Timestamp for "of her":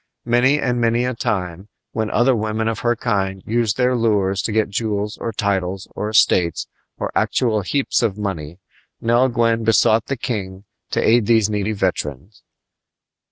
2.67-2.95